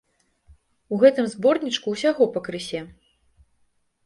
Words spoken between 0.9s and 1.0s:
У